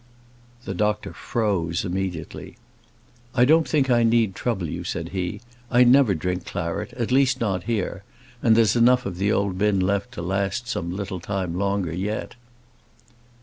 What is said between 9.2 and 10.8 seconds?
old bin left to last